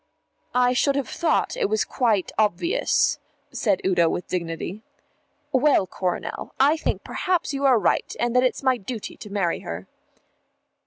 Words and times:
"I 0.55 0.73
should 0.73 0.95
have 0.95 1.07
thought 1.09 1.55
it 1.55 1.69
was 1.69 1.83
quite 1.85 2.31
obvious," 2.35 3.19
said 3.51 3.81
Udo 3.85 4.09
with 4.09 4.27
dignity. 4.27 4.81
"Well, 5.51 5.85
Coronel, 5.85 6.55
I 6.59 6.75
think 6.75 7.03
perhaps 7.03 7.53
you 7.53 7.65
are 7.65 7.77
right 7.77 8.11
and 8.19 8.35
that 8.35 8.41
it's 8.41 8.63
my 8.63 8.77
duty 8.77 9.15
to 9.17 9.29
marry 9.29 9.59
her." 9.59 9.87